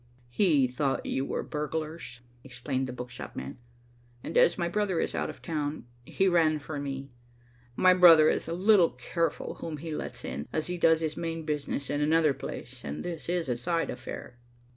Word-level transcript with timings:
"He 0.31 0.65
thought 0.67 1.05
you 1.05 1.25
were 1.27 1.43
burglars," 1.43 2.21
explained 2.43 2.87
the 2.87 2.91
book 2.91 3.11
shop 3.11 3.35
man, 3.35 3.59
"and 4.23 4.35
as 4.35 4.57
my 4.57 4.67
brother 4.67 4.99
is 4.99 5.13
out 5.13 5.29
of 5.29 5.43
town, 5.43 5.85
he 6.03 6.27
ran 6.27 6.57
for 6.57 6.79
me. 6.79 7.11
My 7.75 7.93
brother 7.93 8.27
is 8.27 8.47
a 8.47 8.53
little 8.53 8.89
careful 8.89 9.57
whom 9.61 9.77
he 9.77 9.91
lets 9.93 10.25
in, 10.25 10.47
as 10.51 10.65
he 10.65 10.79
does 10.79 11.01
his 11.01 11.17
main 11.17 11.45
business 11.45 11.87
in 11.87 12.01
another 12.01 12.33
place, 12.33 12.83
and 12.83 13.05
this 13.05 13.29
is 13.29 13.47
a 13.47 13.55
side 13.55 13.91
affair." 13.91 14.39